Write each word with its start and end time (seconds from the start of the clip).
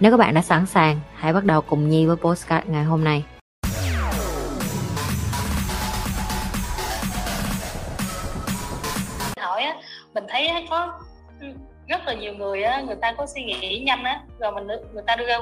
Nếu 0.00 0.10
các 0.10 0.16
bạn 0.16 0.34
đã 0.34 0.42
sẵn 0.42 0.66
sàng, 0.66 1.00
hãy 1.14 1.32
bắt 1.32 1.44
đầu 1.44 1.60
cùng 1.60 1.88
Nhi 1.88 2.06
với 2.06 2.16
postcard 2.16 2.66
ngày 2.68 2.84
hôm 2.84 3.04
nay. 3.04 3.24
hỏi 9.40 9.62
á 9.62 9.74
mình 10.14 10.24
thấy 10.28 10.66
có 10.70 10.92
rất 11.88 12.00
là 12.06 12.14
nhiều 12.14 12.34
người 12.34 12.62
á 12.62 12.80
người 12.80 12.96
ta 12.96 13.12
có 13.12 13.26
suy 13.26 13.42
nghĩ 13.42 13.82
nhanh 13.86 14.04
á 14.04 14.20
rồi 14.38 14.52
mình 14.52 14.66
người 14.66 15.02
ta 15.06 15.16
đưa 15.16 15.26
ra 15.26 15.38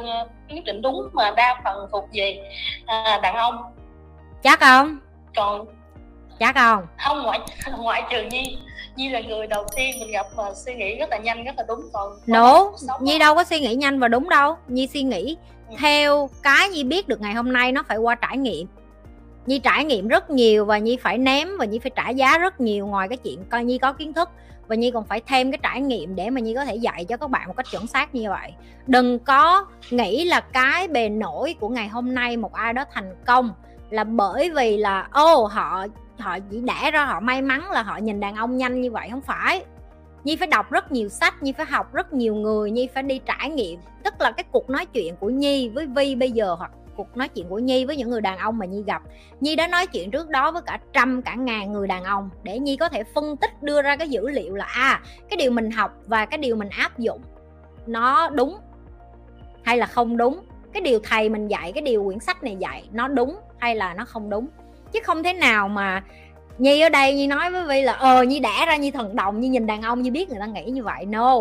quyết 0.49 0.65
định 0.65 0.83
đúng 0.83 1.09
mà 1.13 1.31
đa 1.37 1.61
phần 1.65 1.89
thuộc 1.93 2.05
về 2.13 2.51
à, 2.87 3.21
đàn 3.23 3.35
ông 3.35 3.63
chắc 4.43 4.61
không 4.61 4.99
còn 5.37 5.67
chắc 6.39 6.55
không. 6.55 6.87
Không 6.99 7.23
ngoại 7.23 7.41
ngoại 7.79 8.03
trừ 8.11 8.23
nhi. 8.31 8.59
Nhi 8.97 9.09
là 9.09 9.21
người 9.21 9.47
đầu 9.47 9.67
tiên 9.77 10.01
mình 10.01 10.11
gặp 10.11 10.27
mà 10.37 10.45
suy 10.55 10.75
nghĩ 10.75 10.97
rất 10.97 11.11
là 11.11 11.19
nhanh 11.19 11.45
rất 11.45 11.53
là 11.57 11.65
đúng. 11.69 11.81
Còn 11.93 12.13
nổ 12.27 12.73
nhi 13.01 13.19
đâu 13.19 13.35
có 13.35 13.45
suy 13.45 13.61
nghĩ 13.61 13.75
nhanh 13.75 14.01
và 14.01 14.09
đúng 14.09 14.29
đâu. 14.29 14.57
Nhi 14.69 14.87
suy 14.87 15.03
nghĩ 15.03 15.37
ừ. 15.71 15.77
theo 15.79 16.31
cái 16.43 16.69
nhi 16.69 16.85
biết 16.85 17.09
được 17.09 17.21
ngày 17.21 17.35
hôm 17.35 17.53
nay 17.53 17.73
nó 17.73 17.83
phải 17.89 17.97
qua 17.97 18.15
trải 18.15 18.37
nghiệm. 18.37 18.67
Nhi 19.47 19.59
trải 19.59 19.85
nghiệm 19.85 20.09
rất 20.09 20.31
nhiều 20.31 20.65
và 20.65 20.79
nhi 20.79 20.97
phải 21.03 21.19
ném 21.19 21.49
và 21.59 21.65
nhi 21.65 21.79
phải 21.79 21.91
trả 21.97 22.09
giá 22.09 22.39
rất 22.39 22.61
nhiều 22.61 22.87
ngoài 22.87 23.09
cái 23.09 23.17
chuyện 23.17 23.45
coi 23.51 23.65
nhi 23.65 23.79
có 23.79 23.93
kiến 23.93 24.13
thức. 24.13 24.29
Và 24.67 24.75
nhi 24.75 24.91
còn 24.91 25.05
phải 25.05 25.21
thêm 25.27 25.53
cái 25.53 25.59
trải 25.63 25.81
nghiệm 25.81 26.17
để 26.17 26.31
mà 26.31 26.41
nhi 26.41 26.55
có 26.55 26.65
thể 26.65 26.77
dạy 26.77 27.05
cho 27.05 27.17
các 27.17 27.31
bạn 27.31 27.49
một 27.49 27.55
cách 27.57 27.67
chuẩn 27.71 27.87
xác 27.87 28.15
như 28.15 28.31
vậy. 28.31 28.53
Đừng 28.87 29.19
có 29.19 29.67
nghĩ 29.91 30.25
là 30.25 30.41
cái 30.41 30.89
bề 30.89 31.09
nổi 31.09 31.55
của 31.61 31.69
ngày 31.69 31.89
hôm 31.89 32.15
nay 32.15 32.37
một 32.37 32.53
ai 32.53 32.73
đó 32.73 32.85
thành 32.93 33.15
công 33.27 33.51
là 33.91 34.05
bởi 34.05 34.51
vì 34.51 34.77
là 34.77 35.09
ô 35.13 35.35
oh, 35.35 35.51
họ 35.51 35.87
họ 36.19 36.39
chỉ 36.51 36.61
đẻ 36.61 36.91
ra 36.91 37.05
họ 37.05 37.21
may 37.21 37.43
mắn 37.43 37.71
là 37.71 37.83
họ 37.83 37.97
nhìn 37.97 38.21
đàn 38.21 38.37
ông 38.37 38.57
nhanh 38.57 38.81
như 38.81 38.91
vậy 38.91 39.09
không 39.11 39.21
phải. 39.21 39.65
Nhi 40.25 40.37
phải 40.37 40.49
đọc 40.49 40.71
rất 40.71 40.93
nhiều 40.93 41.09
sách, 41.09 41.43
nhi 41.43 41.53
phải 41.53 41.67
học 41.67 41.95
rất 41.95 42.13
nhiều 42.13 42.35
người, 42.35 42.71
nhi 42.71 42.89
phải 42.95 43.03
đi 43.03 43.21
trải 43.27 43.51
nghiệm. 43.51 43.81
Tức 44.05 44.15
là 44.21 44.31
cái 44.31 44.45
cuộc 44.53 44.71
nói 44.71 44.87
chuyện 44.87 45.17
của 45.17 45.31
nhi 45.31 45.69
với 45.69 45.87
vi 45.87 46.15
bây 46.15 46.31
giờ 46.31 46.55
hoặc 46.59 46.71
cuộc 46.97 47.17
nói 47.17 47.29
chuyện 47.29 47.49
của 47.49 47.59
nhi 47.59 47.85
với 47.85 47.97
những 47.97 48.11
người 48.11 48.21
đàn 48.21 48.39
ông 48.39 48.59
mà 48.59 48.67
nhi 48.67 48.83
gặp. 48.87 49.03
Nhi 49.41 49.57
đã 49.57 49.67
nói 49.67 49.87
chuyện 49.87 50.11
trước 50.11 50.29
đó 50.29 50.51
với 50.51 50.63
cả 50.67 50.79
trăm, 50.93 51.23
cả 51.23 51.35
ngàn 51.35 51.73
người 51.73 51.89
đàn 51.89 52.05
ông 52.05 52.31
để 52.43 52.59
nhi 52.59 52.77
có 52.77 52.89
thể 52.89 53.05
phân 53.15 53.37
tích, 53.37 53.63
đưa 53.63 53.83
ra 53.83 53.97
cái 53.97 54.09
dữ 54.09 54.29
liệu 54.29 54.55
là 54.55 54.65
à 54.65 55.01
cái 55.31 55.37
điều 55.37 55.51
mình 55.51 55.71
học 55.71 55.93
và 56.07 56.27
cái 56.27 56.39
điều 56.39 56.57
mình 56.57 56.69
áp 56.69 56.99
dụng, 56.99 57.21
nó 57.87 58.31
đúng 58.31 58.59
hay 59.63 59.77
là 59.77 59.87
không 59.87 60.17
đúng? 60.17 60.41
Cái 60.73 60.83
điều 60.83 61.01
thầy 61.03 61.29
mình 61.29 61.49
dạy, 61.49 61.73
cái 61.73 61.83
điều 61.83 62.05
quyển 62.05 62.19
sách 62.21 62.45
này 62.45 62.57
dạy, 62.57 62.89
nó 62.93 63.09
đúng 63.09 63.39
hay 63.59 63.75
là 63.75 63.95
nó 63.95 64.05
không 64.05 64.31
đúng? 64.31 64.49
Chứ 64.93 65.01
không 65.05 65.23
thể 65.23 65.33
nào 65.33 65.69
mà 65.69 66.03
nhi 66.59 66.81
ở 66.81 66.89
đây 66.89 67.15
nhi 67.15 67.27
nói 67.27 67.51
với 67.51 67.65
vi 67.65 67.83
là 67.83 67.93
ờ 67.93 68.23
nhi 68.23 68.41
đẻ 68.41 68.65
ra 68.67 68.77
như 68.77 68.91
thần 68.91 69.17
đồng 69.17 69.41
như 69.41 69.49
nhìn 69.49 69.67
đàn 69.67 69.83
ông 69.83 70.03
như 70.03 70.11
biết 70.11 70.29
người 70.29 70.39
ta 70.41 70.47
nghĩ 70.47 70.65
như 70.65 70.85
vậy. 70.85 71.05
No. 71.05 71.37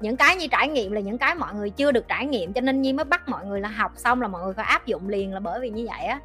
Những 0.00 0.16
cái 0.16 0.36
như 0.36 0.46
trải 0.46 0.68
nghiệm 0.68 0.92
là 0.92 1.00
những 1.00 1.18
cái 1.18 1.34
mọi 1.34 1.54
người 1.54 1.70
chưa 1.70 1.92
được 1.92 2.08
trải 2.08 2.26
nghiệm 2.26 2.52
cho 2.52 2.60
nên 2.60 2.82
nhi 2.82 2.92
mới 2.92 3.04
bắt 3.04 3.28
mọi 3.28 3.46
người 3.46 3.60
là 3.60 3.68
học 3.68 3.92
xong 3.96 4.22
là 4.22 4.28
mọi 4.28 4.42
người 4.44 4.54
phải 4.54 4.66
áp 4.66 4.86
dụng 4.86 5.08
liền 5.08 5.34
là 5.34 5.40
bởi 5.40 5.60
vì 5.60 5.70
như 5.70 5.86
vậy 5.88 6.06
á. 6.06 6.20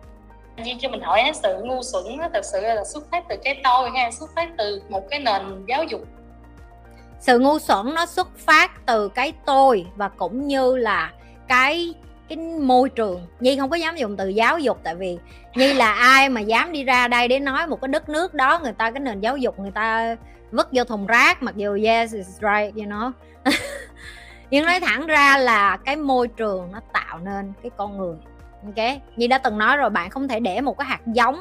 Nhi 0.63 0.77
cho 0.79 0.89
mình 0.89 1.01
hỏi 1.01 1.31
sự 1.43 1.61
ngu 1.63 1.83
xuẩn 1.83 2.03
thật 2.33 2.45
sự 2.45 2.61
là 2.61 2.83
xuất 2.85 3.11
phát 3.11 3.23
từ 3.29 3.35
cái 3.43 3.61
tôi 3.63 3.89
hay 3.89 4.11
xuất 4.11 4.29
phát 4.35 4.49
từ 4.57 4.81
một 4.89 5.09
cái 5.09 5.19
nền 5.19 5.65
giáo 5.67 5.83
dục? 5.83 6.01
Sự 7.19 7.39
ngu 7.39 7.59
xuẩn 7.59 7.93
nó 7.95 8.05
xuất 8.05 8.37
phát 8.37 8.85
từ 8.85 9.09
cái 9.09 9.33
tôi 9.45 9.85
và 9.95 10.09
cũng 10.09 10.47
như 10.47 10.75
là 10.75 11.11
cái 11.47 11.93
cái 12.35 12.45
môi 12.59 12.89
trường. 12.89 13.27
Nhi 13.39 13.57
không 13.57 13.69
có 13.69 13.75
dám 13.75 13.95
dùng 13.95 14.17
từ 14.17 14.29
giáo 14.29 14.59
dục, 14.59 14.79
tại 14.83 14.95
vì 14.95 15.17
nhi 15.55 15.73
là 15.73 15.91
ai 15.91 16.29
mà 16.29 16.41
dám 16.41 16.71
đi 16.71 16.83
ra 16.83 17.07
đây 17.07 17.27
để 17.27 17.39
nói 17.39 17.67
một 17.67 17.81
cái 17.81 17.87
đất 17.87 18.09
nước 18.09 18.33
đó, 18.33 18.59
người 18.63 18.73
ta, 18.73 18.91
cái 18.91 18.99
nền 18.99 19.19
giáo 19.19 19.37
dục 19.37 19.59
người 19.59 19.71
ta 19.71 20.15
vứt 20.51 20.69
vô 20.71 20.83
thùng 20.83 21.07
rác, 21.07 21.43
mặc 21.43 21.55
dù 21.55 21.73
yes, 21.73 22.13
it's 22.13 22.21
right, 22.23 22.75
you 22.75 22.85
know. 22.85 23.11
Nhưng 24.49 24.65
nói 24.65 24.79
thẳng 24.79 25.07
ra 25.07 25.37
là 25.37 25.77
cái 25.77 25.95
môi 25.95 26.27
trường 26.27 26.71
nó 26.71 26.79
tạo 26.93 27.19
nên 27.19 27.53
cái 27.63 27.69
con 27.77 27.97
người. 27.97 28.15
Ok? 28.65 29.01
Nhi 29.15 29.27
đã 29.27 29.37
từng 29.37 29.57
nói 29.57 29.77
rồi, 29.77 29.89
bạn 29.89 30.09
không 30.09 30.27
thể 30.27 30.39
để 30.39 30.61
một 30.61 30.77
cái 30.77 30.87
hạt 30.87 30.99
giống 31.05 31.39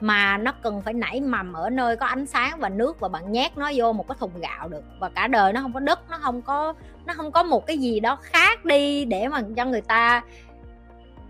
mà 0.00 0.38
nó 0.38 0.52
cần 0.62 0.82
phải 0.82 0.94
nảy 0.94 1.20
mầm 1.20 1.52
ở 1.52 1.70
nơi 1.70 1.96
có 1.96 2.06
ánh 2.06 2.26
sáng 2.26 2.58
và 2.58 2.68
nước 2.68 3.00
và 3.00 3.08
bạn 3.08 3.32
nhét 3.32 3.58
nó 3.58 3.70
vô 3.74 3.92
một 3.92 4.08
cái 4.08 4.16
thùng 4.20 4.40
gạo 4.40 4.68
được. 4.68 4.84
Và 5.00 5.08
cả 5.08 5.26
đời 5.26 5.52
nó 5.52 5.60
không 5.60 5.72
có 5.72 5.80
đất, 5.80 6.10
nó 6.10 6.18
không 6.18 6.42
có, 6.42 6.74
nó 7.06 7.14
không 7.14 7.32
có 7.32 7.42
một 7.42 7.66
cái 7.66 7.78
gì 7.78 8.00
đó 8.00 8.18
khác 8.22 8.64
đi 8.64 9.04
để 9.04 9.28
mà 9.28 9.42
cho 9.56 9.64
người 9.64 9.80
ta, 9.80 10.22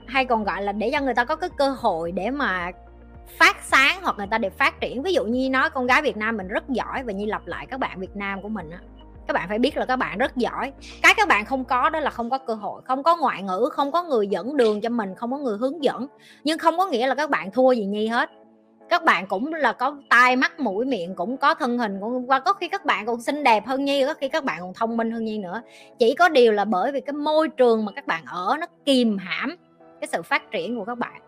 hay 0.07 0.25
còn 0.25 0.45
gọi 0.45 0.63
là 0.63 0.73
để 0.73 0.91
cho 0.93 1.01
người 1.01 1.15
ta 1.15 1.25
có 1.25 1.37
cái 1.37 1.51
cơ 1.57 1.71
hội 1.71 2.13
để 2.13 2.31
mà 2.31 2.71
phát 3.39 3.57
sáng 3.63 4.03
hoặc 4.03 4.17
người 4.19 4.27
ta 4.31 4.39
để 4.39 4.51
phát 4.51 4.81
triển. 4.81 5.03
Ví 5.03 5.13
dụ 5.13 5.25
như 5.25 5.51
nói 5.51 5.71
con 5.71 5.87
gái 5.87 6.03
Việt 6.03 6.17
Nam 6.17 6.37
mình 6.37 6.49
rất 6.49 6.69
giỏi 6.69 7.03
và 7.03 7.13
như 7.13 7.27
lặp 7.27 7.47
lại 7.47 7.67
các 7.67 7.81
bạn 7.81 8.01
Việt 8.01 8.17
Nam 8.17 8.43
của 8.43 8.49
mình 8.49 8.71
á. 8.71 8.79
Các 9.27 9.35
bạn 9.35 9.49
phải 9.49 9.59
biết 9.59 9.77
là 9.77 9.87
các 9.87 9.97
bạn 9.97 10.19
rất 10.19 10.37
giỏi. 10.37 10.73
Cái 11.03 11.15
các 11.17 11.29
bạn 11.29 11.45
không 11.45 11.65
có 11.65 11.91
đó 11.91 12.01
là 12.01 12.11
không 12.11 12.31
có 12.31 12.39
cơ 12.39 12.55
hội, 12.55 12.83
không 12.85 13.03
có 13.03 13.17
ngoại 13.17 13.43
ngữ, 13.43 13.69
không 13.73 13.93
có 13.93 14.03
người 14.03 14.27
dẫn 14.27 14.57
đường 14.57 14.81
cho 14.81 14.89
mình, 14.89 15.15
không 15.15 15.31
có 15.31 15.39
người 15.39 15.59
hướng 15.59 15.85
dẫn. 15.85 16.07
Nhưng 16.45 16.59
không 16.59 16.79
có 16.79 16.87
nghĩa 16.87 17.07
là 17.07 17.15
các 17.15 17.31
bạn 17.31 17.51
thua 17.51 17.73
gì 17.73 17.85
nhi 17.85 18.07
hết 18.07 18.31
các 18.89 19.05
bạn 19.05 19.27
cũng 19.27 19.55
là 19.55 19.73
có 19.73 19.97
tai 20.11 20.37
mắt 20.37 20.61
mũi 20.61 20.85
miệng 20.85 21.15
cũng 21.15 21.37
có 21.37 21.55
thân 21.55 21.79
hình 21.79 21.99
cũng 22.01 22.27
và 22.27 22.41
có 22.41 22.53
khi 22.53 22.69
các 22.69 22.85
bạn 22.85 23.07
còn 23.07 23.21
xinh 23.21 23.45
đẹp 23.45 23.67
hơn 23.67 23.85
nhi 23.85 24.05
có 24.07 24.15
khi 24.15 24.29
các 24.29 24.45
bạn 24.45 24.61
còn 24.61 24.75
thông 24.75 24.97
minh 24.97 25.11
hơn 25.11 25.25
nhi 25.25 25.39
nữa. 25.39 25.63
Chỉ 25.99 26.15
có 26.15 26.29
điều 26.29 26.53
là 26.53 26.65
bởi 26.65 26.93
vì 26.93 27.01
cái 27.01 27.13
môi 27.13 27.49
trường 27.49 27.85
mà 27.85 27.93
các 27.93 28.07
bạn 28.07 28.25
ở 28.27 28.57
nó 28.61 28.67
kìm 28.85 29.19
hãm 29.19 29.57
cái 30.01 30.09
sự 30.13 30.23
phát 30.23 30.51
triển 30.51 30.79
của 30.79 30.85
các 30.85 30.99
bạn. 30.99 31.21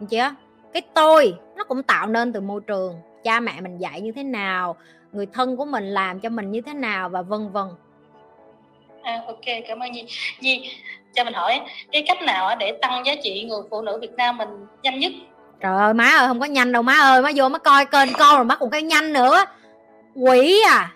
Đúng 0.00 0.08
chưa? 0.08 0.34
Cái 0.72 0.82
tôi 0.94 1.34
nó 1.56 1.64
cũng 1.64 1.82
tạo 1.82 2.06
nên 2.06 2.32
từ 2.32 2.40
môi 2.40 2.60
trường 2.66 2.94
cha 3.24 3.40
mẹ 3.40 3.60
mình 3.60 3.78
dạy 3.78 4.00
như 4.00 4.12
thế 4.12 4.22
nào 4.22 4.76
người 5.12 5.26
thân 5.26 5.56
của 5.56 5.64
mình 5.64 5.84
làm 5.84 6.20
cho 6.20 6.28
mình 6.28 6.50
như 6.50 6.60
thế 6.60 6.74
nào 6.74 7.08
và 7.08 7.22
vân 7.22 7.50
vân. 7.50 7.66
À, 9.02 9.22
ok 9.26 9.44
cảm 9.68 9.78
ơn 9.78 9.92
nhi. 9.92 10.04
Nhi 10.40 10.70
cho 11.14 11.24
mình 11.24 11.34
hỏi 11.34 11.60
cái 11.92 12.04
cách 12.06 12.22
nào 12.22 12.56
để 12.56 12.78
tăng 12.82 13.06
giá 13.06 13.14
trị 13.22 13.44
người 13.44 13.60
phụ 13.70 13.82
nữ 13.82 13.98
việt 14.00 14.12
nam 14.16 14.38
mình 14.38 14.48
nhanh 14.82 14.98
nhất? 14.98 15.12
Trời 15.64 15.76
ơi, 15.78 15.94
má 15.94 16.04
ơi, 16.04 16.28
không 16.28 16.40
có 16.40 16.46
nhanh 16.46 16.72
đâu, 16.72 16.82
má 16.82 16.94
ơi. 16.94 17.22
Má 17.22 17.30
vô 17.34 17.48
má 17.48 17.58
coi 17.58 17.86
kênh 17.86 18.08
con 18.18 18.36
rồi 18.36 18.44
bắt 18.44 18.60
một 18.60 18.68
cái 18.72 18.82
nhanh 18.82 19.12
nữa. 19.12 19.44
Quỷ 20.14 20.62
à. 20.68 20.92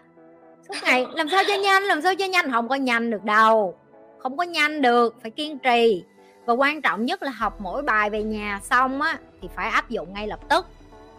Suốt 0.68 0.74
ngày, 0.82 1.06
làm 1.14 1.28
sao 1.28 1.42
cho 1.48 1.54
nhanh, 1.54 1.82
làm 1.82 2.02
sao 2.02 2.14
cho 2.14 2.24
nhanh? 2.24 2.52
Không 2.52 2.68
có 2.68 2.74
nhanh 2.74 3.10
được 3.10 3.24
đâu. 3.24 3.78
Không 4.18 4.36
có 4.36 4.44
nhanh 4.44 4.82
được, 4.82 5.16
phải 5.22 5.30
kiên 5.30 5.58
trì. 5.58 6.04
Và 6.46 6.54
quan 6.54 6.82
trọng 6.82 7.04
nhất 7.04 7.22
là 7.22 7.30
học 7.30 7.60
mỗi 7.60 7.82
bài 7.82 8.10
về 8.10 8.22
nhà 8.22 8.60
xong 8.62 9.02
á, 9.02 9.18
thì 9.42 9.48
phải 9.56 9.68
áp 9.68 9.90
dụng 9.90 10.14
ngay 10.14 10.26
lập 10.26 10.40
tức. 10.48 10.66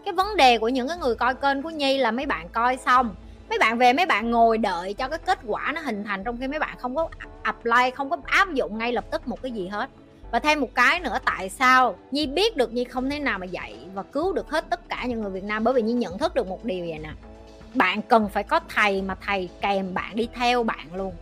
Cái 0.06 0.14
vấn 0.14 0.36
đề 0.38 0.58
của 0.58 0.70
những 0.70 0.88
cái 0.88 0.98
người 0.98 1.16
coi 1.16 1.36
kênh 1.36 1.62
của 1.62 1.70
nhi 1.70 1.98
là 1.98 2.12
mấy 2.12 2.26
bạn 2.26 2.50
coi 2.50 2.78
xong, 2.78 3.16
mấy 3.50 3.60
bạn 3.60 3.78
về 3.78 3.94
mấy 3.94 4.06
bạn 4.06 4.31
ngồi 4.31 4.58
đợi 4.58 4.94
cho 4.94 5.08
cái 5.08 5.20
kết 5.26 5.40
quả 5.48 5.72
nó 5.76 5.81
hình 5.81 6.04
thành 6.04 6.24
trong 6.24 6.38
khi 6.40 6.48
mấy 6.48 6.60
bạn 6.60 6.78
không 6.80 6.96
có 6.96 7.10
apply, 7.44 7.92
không 7.96 8.10
có 8.10 8.18
áp 8.26 8.54
dụng 8.54 8.78
ngay 8.78 8.94
lập 8.94 9.06
tức 9.12 9.28
một 9.28 9.42
cái 9.42 9.52
gì 9.52 9.68
hết 9.68 9.90
và 10.32 10.40
thêm 10.40 10.62
một 10.62 10.76
cái 10.76 11.00
nữa, 11.00 11.18
tại 11.26 11.50
sao 11.50 11.96
nhi 12.12 12.28
biết 12.28 12.58
được 12.58 12.74
nhi 12.74 12.84
không 12.84 13.10
thể 13.10 13.20
nào 13.20 13.40
mà 13.40 13.46
dạy 13.46 13.76
và 13.94 14.04
cứu 14.04 14.34
được 14.34 14.50
hết 14.50 14.66
tất 14.70 14.90
cả 14.90 15.06
những 15.06 15.22
người 15.22 15.32
việt 15.32 15.44
nam? 15.44 15.64
Bởi 15.64 15.74
vì 15.74 15.82
nhi 15.82 15.94
nhận 15.94 16.18
thức 16.18 16.36
được 16.36 16.48
một 16.48 16.66
điều 16.66 16.86
vậy 16.86 17.00
nè. 17.00 17.10
Bạn 17.74 18.02
cần 18.02 18.30
phải 18.30 18.44
có 18.44 18.60
thầy 18.76 19.02
mà 19.02 19.16
thầy 19.16 19.50
kèm 19.62 19.94
bạn 19.94 20.16
đi 20.16 20.28
theo 20.34 20.64
bạn 20.64 20.96
luôn. 20.96 21.14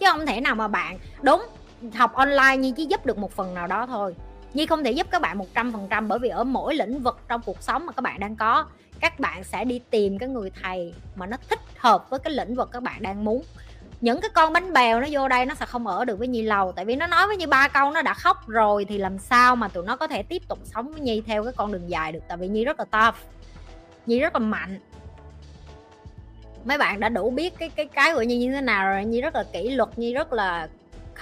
Chứ 0.00 0.06
không 0.10 0.26
thể 0.26 0.40
nào 0.40 0.54
mà 0.54 0.68
bạn, 0.68 0.98
đúng, 1.22 1.46
học 1.94 2.14
online 2.14 2.56
nhi 2.56 2.72
chỉ 2.76 2.86
giúp 2.86 3.06
được 3.06 3.18
một 3.18 3.32
phần 3.32 3.54
nào 3.54 3.66
đó 3.66 3.86
thôi. 3.86 4.14
Nhi 4.54 4.66
không 4.66 4.84
thể 4.84 4.90
giúp 4.90 5.06
các 5.10 5.22
bạn 5.22 5.38
một 5.38 5.46
trăm 5.54 5.72
phần 5.72 5.86
trăm 5.90 6.08
bởi 6.08 6.18
vì 6.18 6.28
ở 6.28 6.44
mỗi 6.44 6.74
lĩnh 6.74 7.02
vực 7.02 7.18
trong 7.28 7.40
cuộc 7.46 7.62
sống 7.62 7.86
mà 7.86 7.92
các 7.92 8.02
bạn 8.02 8.20
đang 8.20 8.36
có, 8.36 8.64
các 9.00 9.20
bạn 9.20 9.44
sẽ 9.44 9.64
đi 9.64 9.80
tìm 9.90 10.18
cái 10.18 10.28
người 10.28 10.50
thầy 10.62 10.94
mà 11.14 11.26
nó 11.26 11.36
thích 11.48 11.60
hợp 11.76 12.10
với 12.10 12.20
cái 12.20 12.32
lĩnh 12.32 12.54
vực 12.54 12.68
các 12.72 12.82
bạn 12.82 13.02
đang 13.02 13.24
muốn 13.24 13.42
những 14.00 14.20
cái 14.20 14.30
con 14.34 14.52
bánh 14.52 14.72
bèo 14.72 15.00
nó 15.00 15.06
vô 15.10 15.28
đây 15.28 15.46
nó 15.46 15.54
sẽ 15.54 15.66
không 15.66 15.86
ở 15.86 16.04
được 16.04 16.18
với 16.18 16.28
nhi 16.28 16.42
lâu. 16.42 16.72
Tại 16.72 16.84
vì 16.84 16.96
nó 16.96 17.06
nói 17.06 17.26
với 17.26 17.36
nhi 17.36 17.46
ba 17.46 17.68
câu, 17.68 17.90
nó 17.90 18.02
đã 18.02 18.14
khóc 18.14 18.48
rồi 18.48 18.84
thì 18.84 18.98
làm 18.98 19.18
sao 19.18 19.56
mà 19.56 19.68
tụi 19.68 19.84
nó 19.84 19.96
có 19.96 20.06
thể 20.06 20.22
tiếp 20.22 20.42
tục 20.48 20.58
sống 20.64 20.92
với 20.92 21.00
nhi 21.00 21.22
theo 21.26 21.44
cái 21.44 21.52
con 21.56 21.72
đường 21.72 21.90
dài 21.90 22.12
được. 22.12 22.20
Tại 22.28 22.36
vì 22.36 22.48
nhi 22.48 22.64
rất 22.64 22.78
là 22.78 22.84
tough, 22.84 23.16
nhi 24.06 24.20
rất 24.20 24.32
là 24.32 24.38
mạnh. 24.38 24.80
Mấy 26.64 26.78
bạn 26.78 27.00
đã 27.00 27.08
đủ 27.08 27.30
biết 27.30 27.58
cái 27.58 27.68
cái 27.68 27.86
cái 27.86 28.14
của 28.14 28.22
nhi 28.22 28.38
như 28.38 28.52
thế 28.52 28.60
nào 28.60 28.86
rồi. 28.86 29.04
Nhi 29.04 29.20
rất 29.20 29.34
là 29.34 29.44
kỷ 29.52 29.70
luật, 29.70 29.98
nhi 29.98 30.14
rất 30.14 30.32
là 30.32 30.68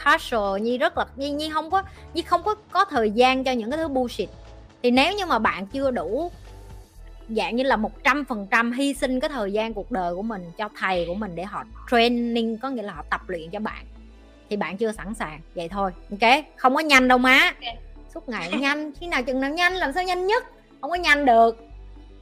casual, 0.05 0.61
nhi 0.61 0.79
rất 0.79 0.99
là, 0.99 1.07
nhi 1.17 1.31
nhi 1.31 1.51
không 1.55 1.71
có, 1.71 1.83
nhi 2.15 2.23
không 2.23 2.43
có 2.43 2.55
có 2.71 2.85
thời 2.85 3.11
gian 3.11 3.45
cho 3.45 3.53
những 3.53 3.71
cái 3.71 3.79
thứ 3.79 3.89
bullshit. 3.89 4.29
Thì 4.83 4.91
nếu 4.91 5.13
như 5.13 5.27
mà 5.27 5.39
bạn 5.39 5.67
chưa 5.67 5.91
đủ 5.91 6.31
dạng 7.37 7.57
như 7.57 7.63
là 7.63 7.77
một 7.77 8.05
trăm 8.05 8.25
phần 8.25 8.47
trăm 8.51 8.73
hy 8.73 8.95
sinh 8.95 9.21
cái 9.21 9.31
thời 9.31 9.53
gian 9.53 9.75
cuộc 9.75 9.91
đời 9.91 10.15
của 10.15 10.23
mình 10.23 10.53
cho 10.59 10.69
thầy 10.79 11.07
của 11.07 11.15
mình 11.15 11.35
để 11.35 11.45
họ 11.45 11.65
training 11.91 12.59
có 12.59 12.71
nghĩa 12.71 12.83
là 12.83 12.93
họ 12.93 13.05
tập 13.11 13.21
luyện 13.27 13.51
cho 13.51 13.61
bạn. 13.61 13.85
Thì 14.51 14.57
bạn 14.57 14.77
chưa 14.77 14.93
sẵn 14.93 15.15
sàng 15.15 15.41
vậy 15.55 15.69
thôi 15.69 15.91
ok? 16.11 16.45
Không 16.57 16.75
có 16.75 16.81
nhanh 16.81 17.09
đâu 17.09 17.19
má. 17.19 17.39
Ok. 17.45 17.75
suốt 18.15 18.29
ngày 18.29 18.51
nhanh 18.59 18.93
khi 19.01 19.07
nào 19.07 19.23
chừng 19.23 19.41
nào 19.41 19.51
nhanh 19.51 19.73
làm 19.73 19.93
sao 19.93 20.05
nhanh 20.05 20.27
nhất? 20.27 20.45
Không 20.81 20.91
có 20.91 20.97
nhanh 20.97 21.25
được. 21.25 21.57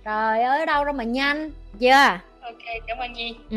Trời 0.04 0.42
ơi 0.42 0.66
đâu 0.66 0.84
đâu 0.84 0.94
mà 0.94 1.04
nhanh 1.04 1.50
chưa? 1.80 2.18
Ok 2.40 2.64
cảm 2.86 2.98
ơn 2.98 3.12
nhi. 3.12 3.34
Ừ 3.50 3.56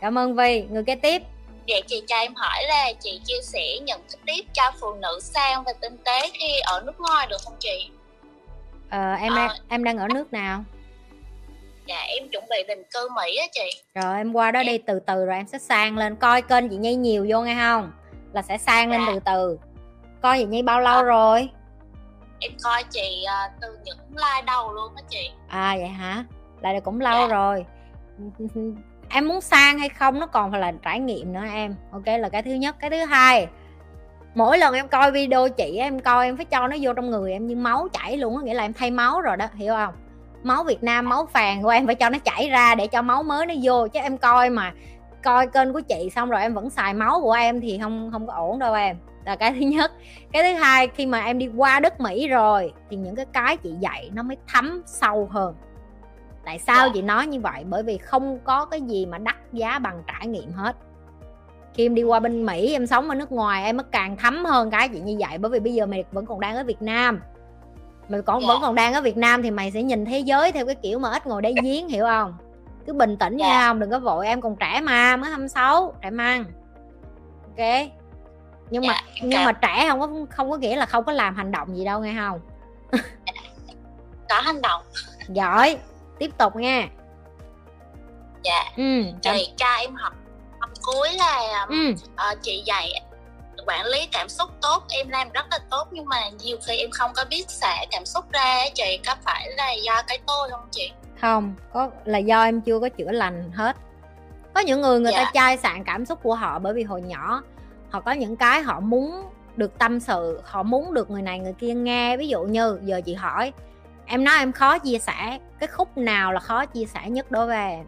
cảm 0.00 0.18
ơn 0.18 0.36
vi 0.36 0.62
người 0.70 0.84
kế 0.84 0.94
tiếp. 0.94 1.22
Vậy 1.68 1.82
chị 1.86 2.02
cho 2.06 2.16
em 2.16 2.34
hỏi 2.34 2.64
là 2.68 2.92
chị 3.00 3.20
chia 3.24 3.42
sẻ 3.42 3.78
những 3.82 4.00
cái 4.10 4.20
tip 4.26 4.44
cho 4.52 4.62
phụ 4.80 4.94
nữ 4.94 5.18
sang 5.22 5.64
và 5.64 5.72
tinh 5.80 5.96
tế 6.04 6.30
khi 6.32 6.60
ở 6.64 6.82
nước 6.86 7.00
ngoài 7.00 7.26
được 7.30 7.36
không 7.44 7.54
chị? 7.58 7.88
ờ, 8.90 9.12
em 9.14 9.34
đang 9.34 9.50
em 9.68 9.84
đang 9.84 9.98
ở 9.98 10.08
nước 10.14 10.32
nào 10.32 10.64
Dạ 11.86 11.96
em 12.18 12.28
chuẩn 12.28 12.44
bị 12.50 12.56
định 12.68 12.82
cư 12.94 13.08
Mỹ 13.16 13.36
á 13.36 13.46
chị. 13.52 13.82
rồi 13.94 14.16
em 14.16 14.32
qua 14.32 14.50
đó 14.50 14.62
đi 14.62 14.78
từ 14.78 15.00
từ 15.00 15.24
rồi 15.26 15.36
em 15.36 15.46
sẽ 15.46 15.58
sang 15.58 15.96
lên 15.98 16.16
coi 16.16 16.42
kênh 16.42 16.68
chị 16.68 16.76
nhi 16.76 16.94
nhiều 16.94 17.26
vô 17.30 17.40
nghe 17.40 17.54
không 17.54 17.92
là 18.32 18.42
sẽ 18.42 18.58
sang 18.58 18.90
lên 18.90 19.00
Dạ. 19.06 19.12
từ 19.12 19.20
từ 19.24 19.58
coi 20.22 20.38
chị 20.38 20.44
nhi 20.44 20.62
bao 20.62 20.80
lâu 20.80 20.96
Ờ. 20.96 21.02
rồi 21.02 21.48
Em 22.40 22.52
coi 22.62 22.82
chị 22.90 23.24
à, 23.28 23.50
từ 23.60 23.78
những 23.84 23.98
like 24.10 24.42
đầu 24.46 24.72
luôn 24.72 24.92
á 24.96 25.02
chị. 25.08 25.30
à 25.48 25.74
vậy 25.78 25.88
hả 25.88 26.24
lại 26.60 26.74
là 26.74 26.80
cũng 26.80 27.00
lâu 27.00 27.20
Dạ. 27.20 27.34
rồi 27.34 27.64
em 29.10 29.28
muốn 29.28 29.40
sang 29.40 29.78
hay 29.78 29.88
không 29.88 30.20
nó 30.20 30.26
còn 30.26 30.50
phải 30.50 30.60
là 30.60 30.72
trải 30.82 31.00
nghiệm 31.00 31.32
nữa 31.32 31.44
em 31.54 31.74
ok 31.92 32.06
là 32.06 32.28
cái 32.28 32.42
thứ 32.42 32.50
nhất 32.52 32.76
cái 32.80 32.90
thứ 32.90 33.04
hai 33.04 33.46
mỗi 34.34 34.58
lần 34.58 34.74
em 34.74 34.88
coi 34.88 35.12
video 35.12 35.48
chị 35.48 35.76
em 35.76 36.00
coi 36.00 36.26
em 36.26 36.36
phải 36.36 36.44
cho 36.44 36.68
nó 36.68 36.76
vô 36.80 36.92
trong 36.92 37.10
người 37.10 37.32
em 37.32 37.46
như 37.46 37.56
máu 37.56 37.88
chảy 37.92 38.16
luôn 38.16 38.36
á 38.36 38.42
nghĩa 38.44 38.54
là 38.54 38.62
em 38.62 38.72
thay 38.72 38.90
máu 38.90 39.20
rồi 39.20 39.36
đó 39.36 39.46
hiểu 39.54 39.74
không 39.74 39.94
máu 40.44 40.64
Việt 40.64 40.82
Nam 40.82 41.08
máu 41.08 41.26
phàn 41.26 41.62
của 41.62 41.68
em 41.68 41.86
phải 41.86 41.94
cho 41.94 42.08
nó 42.10 42.18
chảy 42.18 42.48
ra 42.48 42.74
để 42.74 42.86
cho 42.86 43.02
máu 43.02 43.22
mới 43.22 43.46
nó 43.46 43.54
vô. 43.62 43.88
Chứ 43.88 44.00
em 44.00 44.18
coi 44.18 44.50
mà 44.50 44.72
coi 45.24 45.46
kênh 45.46 45.72
của 45.72 45.80
chị 45.80 46.10
xong 46.14 46.30
rồi 46.30 46.40
em 46.40 46.54
vẫn 46.54 46.70
xài 46.70 46.94
máu 46.94 47.20
của 47.22 47.32
em 47.32 47.60
thì 47.60 47.78
không 47.82 48.10
không 48.12 48.26
có 48.26 48.32
ổn 48.32 48.58
đâu 48.58 48.74
em. 48.74 48.96
Là 49.24 49.36
cái 49.36 49.52
thứ 49.52 49.60
nhất. 49.60 49.92
Cái 50.32 50.42
thứ 50.42 50.58
hai 50.58 50.88
khi 50.88 51.06
mà 51.06 51.20
em 51.24 51.38
đi 51.38 51.48
qua 51.56 51.80
đất 51.80 52.00
Mỹ 52.00 52.28
rồi 52.28 52.72
thì 52.90 52.96
những 52.96 53.16
cái 53.16 53.26
cái 53.32 53.56
chị 53.56 53.74
dạy 53.80 54.10
nó 54.14 54.22
mới 54.22 54.36
thấm 54.48 54.82
sâu 54.86 55.28
hơn. 55.30 55.54
Tại 56.44 56.58
sao 56.58 56.86
Dạ. 56.86 56.92
chị 56.94 57.02
nói 57.02 57.26
như 57.26 57.40
vậy? 57.40 57.64
Bởi 57.68 57.82
vì 57.82 57.98
không 57.98 58.38
có 58.44 58.64
cái 58.64 58.80
gì 58.80 59.06
mà 59.06 59.18
đắt 59.18 59.36
giá 59.52 59.78
bằng 59.78 60.02
trải 60.06 60.26
nghiệm 60.26 60.52
hết. 60.52 60.76
Khi 61.74 61.86
em 61.86 61.94
đi 61.94 62.02
qua 62.02 62.20
bên 62.20 62.46
Mỹ 62.46 62.72
em 62.72 62.86
sống 62.86 63.08
ở 63.08 63.14
nước 63.14 63.32
ngoài 63.32 63.64
em 63.64 63.76
mới 63.76 63.84
càng 63.92 64.16
thấm 64.16 64.44
hơn 64.44 64.70
cái 64.70 64.88
chị 64.88 65.00
như 65.00 65.16
vậy. 65.18 65.38
Bởi 65.38 65.50
vì 65.50 65.60
bây 65.60 65.74
giờ 65.74 65.86
mày 65.86 66.04
vẫn 66.12 66.26
còn 66.26 66.40
đang 66.40 66.56
ở 66.56 66.64
Việt 66.64 66.82
Nam 66.82 67.20
mày 68.08 68.22
còn 68.22 68.40
Dạ. 68.40 68.48
vẫn 68.48 68.58
còn 68.62 68.74
đang 68.74 68.94
ở 68.94 69.00
Việt 69.00 69.16
Nam 69.16 69.42
thì 69.42 69.50
mày 69.50 69.70
sẽ 69.70 69.82
nhìn 69.82 70.04
thế 70.04 70.18
giới 70.18 70.52
theo 70.52 70.66
cái 70.66 70.74
kiểu 70.74 70.98
mà 70.98 71.10
ít 71.10 71.26
ngồi 71.26 71.42
đáy 71.42 71.54
giếng 71.62 71.88
hiểu 71.88 72.04
không 72.04 72.34
cứ 72.86 72.92
bình 72.92 73.16
tĩnh 73.16 73.36
nha 73.36 73.46
Dạ. 73.46 73.68
không 73.68 73.80
đừng 73.80 73.90
có 73.90 73.98
vội 73.98 74.26
em 74.26 74.40
còn 74.40 74.56
trẻ 74.56 74.80
mà 74.82 75.16
mới 75.16 75.30
26 75.30 75.92
trẻ 76.02 76.10
măng 76.10 76.44
ok 77.42 77.88
nhưng 78.70 78.86
mà 78.86 78.94
Dạ, 78.94 79.00
nhưng 79.22 79.30
cảm- 79.32 79.44
mà 79.44 79.52
trẻ 79.52 79.86
không 79.88 80.00
có 80.00 80.08
không 80.30 80.50
có 80.50 80.56
nghĩa 80.56 80.76
là 80.76 80.86
không 80.86 81.04
có 81.04 81.12
làm 81.12 81.34
hành 81.36 81.52
động 81.52 81.76
gì 81.76 81.84
đâu 81.84 82.00
nghe 82.00 82.14
không 82.18 82.40
Có 84.28 84.40
hành 84.40 84.62
động. 84.62 84.82
giỏi 85.28 85.76
tiếp 86.18 86.30
tục 86.38 86.56
nha 86.56 86.88
Dạ. 88.42 88.64
ừ 88.76 89.02
Chị 89.22 89.52
cho 89.56 89.66
em 89.80 89.94
hỏi 89.94 90.10
câu 90.60 90.68
cuối 90.82 91.08
là 91.12 91.66
ừ 91.68 91.92
ờ, 92.16 92.34
chị 92.42 92.62
dạy 92.66 92.92
quản 93.66 93.86
lý 93.86 94.06
cảm 94.12 94.28
xúc 94.28 94.50
tốt 94.62 94.82
em 94.90 95.08
làm 95.08 95.28
rất 95.32 95.46
là 95.50 95.58
tốt 95.70 95.88
nhưng 95.90 96.04
mà 96.08 96.28
nhiều 96.42 96.56
khi 96.66 96.76
em 96.76 96.90
không 96.90 97.10
có 97.16 97.24
biết 97.30 97.44
xả 97.50 97.76
cảm 97.90 98.04
xúc 98.06 98.24
ra 98.32 98.64
chị 98.74 99.00
có 99.06 99.14
phải 99.24 99.50
là 99.56 99.72
do 99.72 100.02
cái 100.06 100.18
tôi 100.26 100.50
không 100.50 100.68
chị? 100.70 100.90
Không 101.20 101.54
có 101.72 101.90
là 102.04 102.18
do 102.18 102.42
em 102.44 102.60
chưa 102.60 102.78
có 102.80 102.88
chữa 102.88 103.10
lành 103.10 103.52
hết. 103.54 103.76
Có 104.54 104.60
những 104.60 104.80
người 104.80 105.00
người 105.00 105.12
ta 105.12 105.20
Dạ. 105.20 105.30
chai 105.34 105.56
sạn 105.56 105.84
cảm 105.84 106.06
xúc 106.06 106.18
của 106.22 106.34
họ 106.34 106.58
bởi 106.58 106.72
vì 106.74 106.82
hồi 106.82 107.02
nhỏ 107.02 107.42
họ 107.90 108.00
có 108.00 108.12
những 108.12 108.36
cái 108.36 108.62
họ 108.62 108.80
muốn 108.80 109.24
được 109.56 109.78
tâm 109.78 110.00
sự 110.00 110.40
họ 110.44 110.62
muốn 110.62 110.94
được 110.94 111.10
người 111.10 111.22
này 111.22 111.38
người 111.38 111.52
kia 111.52 111.74
nghe. 111.74 112.16
Ví 112.16 112.28
dụ 112.28 112.42
như 112.42 112.78
giờ 112.82 113.00
chị 113.06 113.14
hỏi 113.14 113.52
em 114.06 114.24
nói 114.24 114.38
em 114.38 114.52
khó 114.52 114.78
chia 114.78 114.98
sẻ 114.98 115.38
cái 115.60 115.66
khúc 115.68 115.98
nào 115.98 116.32
là 116.32 116.40
khó 116.40 116.66
chia 116.66 116.84
sẻ 116.94 117.00
nhất 117.10 117.30
đối 117.30 117.46
với 117.46 117.56
em? 117.56 117.84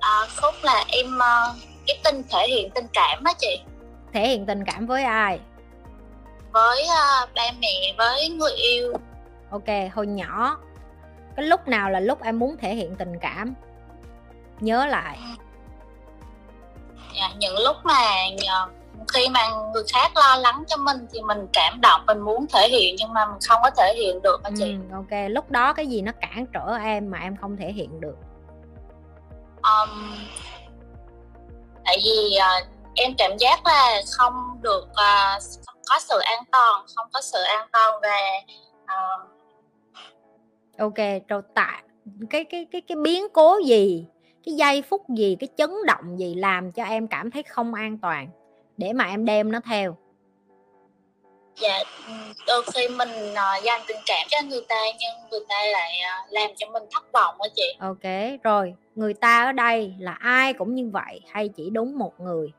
À, 0.00 0.20
khúc 0.40 0.54
là 0.62 0.84
em 0.88 1.18
ờ, 1.18 1.54
cái 1.86 1.98
tình 2.04 2.22
thể 2.30 2.46
hiện 2.48 2.70
tình 2.74 2.86
cảm 2.92 3.24
á 3.24 3.32
chị 3.38 3.60
thể 4.16 4.28
hiện 4.28 4.46
tình 4.46 4.64
cảm 4.64 4.86
với 4.86 5.02
ai? 5.02 5.40
Với 6.52 6.86
ờ, 6.86 7.26
ba 7.34 7.42
mẹ 7.60 7.94
với 7.98 8.28
người 8.28 8.52
yêu. 8.52 8.92
Ok 9.50 9.92
hồi 9.94 10.06
nhỏ 10.06 10.58
cái 11.36 11.46
lúc 11.46 11.68
nào 11.68 11.90
là 11.90 12.00
lúc 12.00 12.22
em 12.22 12.38
muốn 12.38 12.56
thể 12.56 12.74
hiện 12.74 12.96
tình 12.96 13.18
cảm? 13.20 13.54
Nhớ 14.60 14.86
lại. 14.86 15.18
Dạ, 17.16 17.30
những 17.38 17.58
lúc 17.58 17.76
mà 17.84 18.00
khi 19.08 19.28
mà 19.28 19.40
người 19.74 19.82
khác 19.92 20.10
lo 20.14 20.36
lắng 20.36 20.64
cho 20.68 20.76
mình 20.76 21.06
thì 21.12 21.22
mình 21.22 21.46
cảm 21.52 21.80
động 21.80 22.06
mình 22.06 22.20
muốn 22.20 22.46
thể 22.54 22.68
hiện 22.68 22.96
nhưng 22.98 23.12
mà 23.12 23.26
mình 23.26 23.38
không 23.48 23.60
có 23.62 23.70
thể 23.70 23.94
hiện 23.96 24.22
được 24.22 24.42
á 24.44 24.50
chị. 24.56 24.64
Ừ, 24.64 24.94
ok. 24.94 25.30
Lúc 25.30 25.50
đó 25.50 25.72
cái 25.72 25.86
gì 25.86 26.02
nó 26.02 26.12
cản 26.20 26.46
trở 26.52 26.76
em 26.84 27.10
mà 27.10 27.18
em 27.18 27.36
không 27.36 27.56
thể 27.56 27.72
hiện 27.72 28.00
được? 28.00 28.16
Um, 29.62 30.14
tại 31.84 31.98
vì 32.04 32.36
ờ, 32.36 32.48
em 32.96 33.14
cảm 33.18 33.36
giác 33.38 33.66
là 33.66 34.02
không 34.10 34.34
được 34.62 34.86
không 35.66 35.78
có 35.86 35.98
sự 35.98 36.18
an 36.18 36.44
toàn 36.52 36.86
không 36.96 37.08
có 37.12 37.20
sự 37.20 37.42
an 37.42 37.68
toàn 37.72 38.00
và 38.02 38.18
ờ, 38.86 38.96
ok 40.78 41.28
rồi 41.28 41.42
tại 41.54 41.82
cái 42.30 42.44
cái 42.44 42.66
cái 42.72 42.80
cái 42.80 42.96
biến 42.96 43.26
cố 43.32 43.58
gì 43.64 44.06
cái 44.46 44.54
giây 44.54 44.82
phút 44.82 45.02
gì 45.16 45.36
cái 45.40 45.48
chấn 45.56 45.70
động 45.86 46.18
gì 46.18 46.34
làm 46.34 46.72
cho 46.72 46.84
em 46.84 47.08
cảm 47.08 47.30
thấy 47.30 47.42
không 47.42 47.74
an 47.74 47.98
toàn 48.02 48.28
để 48.76 48.92
mà 48.92 49.04
em 49.04 49.24
đem 49.24 49.52
nó 49.52 49.60
theo? 49.64 49.96
Dạ 51.60 51.82
đôi 52.46 52.62
khi 52.74 52.88
mình 52.88 53.34
ờ, 53.34 53.60
dành 53.64 53.80
tình 53.88 53.96
cảm 54.06 54.26
cho 54.30 54.38
người 54.48 54.62
ta 54.68 54.80
nhưng 55.00 55.30
người 55.30 55.40
ta 55.48 55.54
lại 55.72 56.00
ờ, 56.00 56.26
làm 56.30 56.50
cho 56.56 56.66
mình 56.66 56.82
thất 56.94 57.12
vọng 57.12 57.36
á 57.40 57.48
chị. 57.56 57.74
Ok 57.78 58.40
rồi 58.42 58.74
người 58.94 59.14
ta 59.14 59.44
ở 59.44 59.52
đây 59.52 59.94
là 59.98 60.12
ai 60.12 60.52
cũng 60.52 60.74
như 60.74 60.90
vậy 60.92 61.20
hay 61.30 61.48
chỉ 61.48 61.70
đúng 61.70 61.98
một 61.98 62.20
người 62.20 62.52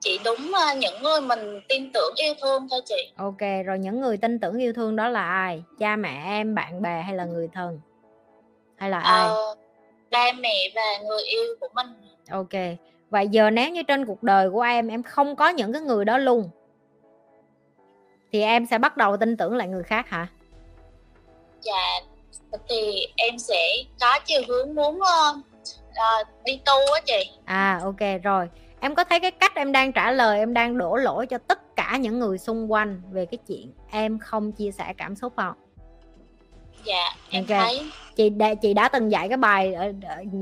chỉ 0.00 0.20
đúng 0.24 0.52
ờ, 0.54 0.74
những 0.76 1.02
người 1.02 1.20
mình 1.20 1.60
tin 1.68 1.92
tưởng 1.92 2.14
yêu 2.16 2.34
thương 2.42 2.68
thôi 2.70 2.80
chị. 2.84 3.12
Ok 3.16 3.64
rồi 3.66 3.78
những 3.78 4.00
người 4.00 4.16
tin 4.16 4.38
tưởng 4.38 4.58
yêu 4.58 4.72
thương 4.72 4.96
đó 4.96 5.08
là 5.08 5.24
ai? 5.24 5.64
Cha 5.78 5.96
mẹ 5.96 6.22
em 6.26 6.54
bạn 6.54 6.82
bè 6.82 7.02
hay 7.02 7.14
là 7.14 7.24
người 7.24 7.48
thân? 7.52 7.80
Hay 8.76 8.90
là 8.90 9.00
ai? 9.00 9.26
Ờ, 9.28 9.54
ba 10.10 10.32
mẹ 10.32 10.68
và 10.74 10.98
người 11.08 11.22
yêu 11.22 11.44
của 11.60 11.68
mình. 11.74 11.86
Ok 12.30 12.78
vậy 13.10 13.28
giờ 13.28 13.50
nếu 13.50 13.70
như 13.70 13.82
trên 13.82 14.06
cuộc 14.06 14.22
đời 14.22 14.50
của 14.50 14.60
em 14.60 14.88
em 14.88 15.02
không 15.02 15.36
có 15.36 15.48
những 15.48 15.72
cái 15.72 15.82
người 15.82 16.04
đó 16.04 16.18
luôn 16.18 16.50
thì 18.32 18.42
em 18.42 18.66
sẽ 18.66 18.78
bắt 18.78 18.96
đầu 18.96 19.16
tin 19.16 19.36
tưởng 19.36 19.56
lại 19.56 19.68
người 19.68 19.82
khác 19.82 20.08
hả? 20.08 20.26
Dạ 21.60 22.00
thì 22.68 23.06
em 23.16 23.38
sẽ 23.38 23.76
có 24.00 24.18
chiều 24.24 24.42
hướng 24.48 24.74
muốn 24.74 25.00
ờ, 25.00 25.34
ờ, 25.94 26.24
đi 26.44 26.60
tu 26.64 26.92
á 26.94 27.00
chị. 27.06 27.30
À 27.44 27.80
ok 27.82 28.22
rồi 28.22 28.48
em 28.80 28.94
có 28.94 29.04
thấy 29.04 29.20
cái 29.20 29.30
cách 29.30 29.52
em 29.54 29.72
đang 29.72 29.92
trả 29.92 30.10
lời 30.10 30.38
em 30.38 30.54
đang 30.54 30.78
đổ 30.78 30.96
lỗi 30.96 31.26
cho 31.26 31.38
tất 31.38 31.76
cả 31.76 31.96
những 31.96 32.18
người 32.18 32.38
xung 32.38 32.72
quanh 32.72 33.02
về 33.10 33.26
cái 33.26 33.38
chuyện 33.48 33.72
em 33.90 34.18
không 34.18 34.52
chia 34.52 34.70
sẻ 34.70 34.92
cảm 34.96 35.16
xúc 35.16 35.32
không? 35.36 35.54
Dạ 36.84 37.14
em 37.30 37.44
Ok. 37.48 37.58
thấy. 37.60 37.90
Chị 38.16 38.30
đã 38.30 38.54
chị 38.54 38.74
đã 38.74 38.88
từng 38.88 39.10
dạy 39.10 39.28
cái 39.28 39.36
bài 39.36 39.74
ở- 39.74 39.92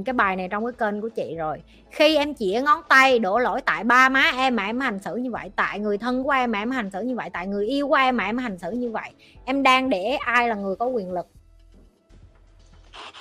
cái 0.07 0.12
bài 0.12 0.37
này 0.37 0.49
trong 0.50 0.64
cái 0.64 0.73
kênh 0.78 1.00
của 1.00 1.09
chị 1.09 1.35
rồi. 1.37 1.62
Khi 1.90 2.16
em 2.16 2.35
chĩa 2.35 2.61
ngón 2.64 2.83
tay 2.88 3.18
đổ 3.18 3.38
lỗi 3.38 3.61
tại 3.61 3.85
ba 3.85 4.09
má 4.09 4.30
em 4.37 4.57
mà 4.57 4.66
em 4.66 4.80
hành 4.80 4.99
xử 4.99 5.16
như 5.16 5.30
vậy 5.30 5.50
tại 5.57 5.78
người 5.78 5.99
thân 5.99 6.25
của 6.25 6.30
em 6.30 6.52
mà 6.52 6.59
em 6.59 6.71
hành 6.71 6.90
xử 6.90 7.00
như 7.00 7.14
vậy 7.16 7.30
tại 7.33 7.47
người 7.47 7.66
yêu 7.66 7.88
của 7.88 7.95
em 7.95 8.16
mà 8.16 8.25
em 8.25 8.38
hành 8.38 8.59
xử 8.59 8.71
như 8.71 8.90
vậy 8.90 9.11
em 9.45 9.62
đang 9.62 9.90
để 9.90 10.16
ai 10.21 10.49
là 10.49 10.54
người 10.54 10.76
có 10.76 10.87
quyền 10.87 11.12
lực? 11.12 11.26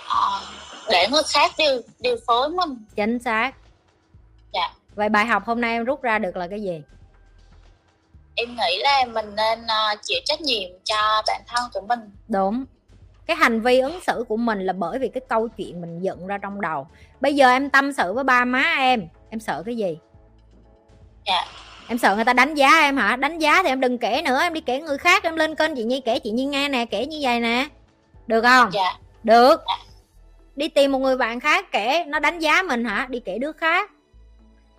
Ờ, 0.09 0.41
để 0.89 1.07
người 1.11 1.23
khác 1.33 1.51
điều 1.57 1.81
điều 1.99 2.15
phối 2.27 2.49
mình 2.49 2.77
chính 2.95 3.19
xác. 3.19 3.51
Dạ. 4.53 4.69
Vậy 4.97 5.09
bài 5.09 5.25
học 5.25 5.43
hôm 5.45 5.61
nay 5.61 5.71
em 5.71 5.83
rút 5.83 6.01
ra 6.01 6.19
được 6.19 6.37
là 6.37 6.47
cái 6.47 6.61
gì? 6.61 6.81
Em 8.35 8.49
nghĩ 8.55 8.79
là 8.83 9.05
mình 9.13 9.35
nên 9.35 9.67
ờ, 9.67 9.95
chịu 10.01 10.19
trách 10.25 10.41
nhiệm 10.41 10.69
cho 10.83 11.23
bản 11.27 11.41
thân 11.47 11.69
của 11.73 11.81
mình. 11.81 11.99
Đúng. 12.27 12.65
Cái 13.25 13.37
hành 13.37 13.61
vi 13.61 13.79
ứng 13.79 13.99
xử 14.07 14.25
của 14.27 14.37
mình 14.37 14.59
là 14.59 14.73
bởi 14.73 14.99
vì 14.99 15.07
cái 15.07 15.21
câu 15.29 15.47
chuyện 15.47 15.81
mình 15.81 15.99
dựng 15.99 16.27
ra 16.27 16.37
trong 16.37 16.61
đầu. 16.61 16.87
Bây 17.21 17.35
giờ 17.35 17.49
em 17.49 17.69
tâm 17.69 17.93
sự 17.93 18.13
với 18.13 18.23
ba 18.23 18.45
má 18.45 18.63
em. 18.77 19.07
Em 19.29 19.39
sợ 19.39 19.63
cái 19.65 19.77
gì? 19.77 19.97
Dạ. 21.25 21.45
em 21.87 21.97
sợ 21.97 22.15
người 22.15 22.25
ta 22.25 22.33
đánh 22.33 22.55
giá 22.55 22.79
em 22.79 22.97
hả? 22.97 23.15
Đánh 23.15 23.39
giá 23.39 23.63
thì 23.63 23.69
em 23.69 23.79
đừng 23.79 23.97
kể 23.97 24.21
nữa 24.25 24.39
em 24.41 24.53
đi 24.53 24.61
kể 24.61 24.81
người 24.81 24.97
khác 24.97 25.23
em 25.23 25.35
lên 25.35 25.55
kênh 25.55 25.75
chị 25.75 25.83
nhi 25.83 26.01
kể 26.05 26.19
chị 26.19 26.31
nhi 26.31 26.45
nghe 26.45 26.69
nè 26.69 26.85
kể 26.85 27.05
như 27.05 27.17
vậy 27.21 27.39
nè. 27.39 27.67
Được 28.27 28.41
không? 28.41 28.69
Dạ. 28.73 28.97
Được. 29.23 29.61
Đi 30.55 30.67
tìm 30.67 30.91
một 30.91 30.99
người 30.99 31.17
bạn 31.17 31.39
khác 31.39 31.71
kể 31.71 32.03
nó 32.07 32.19
đánh 32.19 32.39
giá 32.39 32.63
mình 32.63 32.85
hả? 32.85 33.07
Đi 33.09 33.19
kể 33.19 33.37
đứa 33.37 33.51
khác 33.51 33.91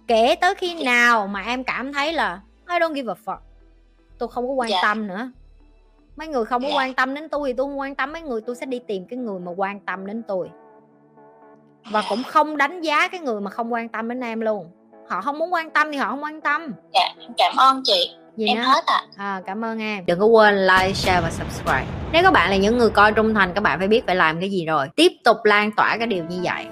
kể 0.08 0.34
tới 0.40 0.54
khi 0.54 0.84
nào 0.84 1.26
mà 1.26 1.42
em 1.42 1.64
cảm 1.64 1.92
thấy 1.92 2.12
là 2.12 2.40
I 2.70 2.78
don't 2.78 2.94
give 2.94 3.12
a 3.12 3.16
fuck. 3.24 3.38
Tôi 4.18 4.28
không 4.28 4.48
có 4.48 4.54
quan 4.54 4.70
Dạ. 4.70 4.78
tâm 4.82 5.06
nữa. 5.06 5.30
Mấy 6.16 6.28
người 6.28 6.44
không 6.44 6.62
có 6.62 6.68
Dạ. 6.68 6.76
quan 6.76 6.94
tâm 6.94 7.14
đến 7.14 7.28
tôi 7.28 7.48
thì 7.50 7.52
tôi 7.56 7.66
không 7.66 7.78
quan 7.78 7.94
tâm. 7.94 8.12
Mấy 8.12 8.22
người 8.22 8.40
tôi 8.40 8.56
sẽ 8.56 8.66
đi 8.66 8.78
tìm 8.86 9.04
cái 9.10 9.18
người 9.18 9.40
mà 9.40 9.52
quan 9.56 9.80
tâm 9.80 10.06
đến 10.06 10.22
tôi. 10.28 10.50
Và 11.90 12.02
Dạ. 12.02 12.06
cũng 12.08 12.22
không 12.22 12.56
đánh 12.56 12.80
giá 12.80 13.08
cái 13.08 13.20
người 13.20 13.40
mà 13.40 13.50
không 13.50 13.72
quan 13.72 13.88
tâm 13.88 14.08
đến 14.08 14.20
em 14.20 14.40
luôn. 14.40 14.70
Họ 15.08 15.20
không 15.20 15.38
muốn 15.38 15.52
quan 15.52 15.70
tâm 15.70 15.92
thì 15.92 15.98
họ 15.98 16.08
không 16.10 16.22
quan 16.24 16.40
tâm. 16.40 16.72
Dạ 16.94 17.08
cảm 17.38 17.52
ơn 17.56 17.82
chị. 17.84 18.14
Gì 18.36 18.46
em 18.46 18.56
nữa? 18.56 18.62
hết 18.66 18.84
ạ. 18.86 19.02
À, 19.16 19.42
cảm 19.46 19.64
ơn 19.64 19.78
em. 19.78 20.06
Đừng 20.06 20.20
có 20.20 20.26
quên 20.26 20.54
like 20.66 20.92
share 20.92 21.20
và 21.20 21.30
subscribe. 21.30 21.86
Nếu 22.12 22.22
các 22.22 22.32
bạn 22.32 22.50
là 22.50 22.56
những 22.56 22.78
người 22.78 22.90
coi 22.90 23.12
trung 23.12 23.34
thành 23.34 23.52
các 23.54 23.60
bạn 23.60 23.78
phải 23.78 23.88
biết 23.88 24.06
phải 24.06 24.16
làm 24.16 24.40
cái 24.40 24.50
gì 24.50 24.66
rồi. 24.66 24.86
Tiếp 24.96 25.12
tục 25.24 25.36
lan 25.44 25.70
tỏa 25.76 25.96
cái 25.98 26.06
điều 26.06 26.24
như 26.24 26.40
vậy 26.42 26.66